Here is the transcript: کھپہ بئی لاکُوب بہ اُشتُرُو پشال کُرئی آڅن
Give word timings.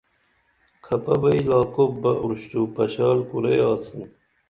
کھپہ 0.83 1.15
بئی 1.21 1.39
لاکُوب 1.49 1.91
بہ 2.01 2.11
اُشتُرُو 2.23 2.63
پشال 2.75 3.17
کُرئی 3.29 3.59
آڅن 3.69 3.99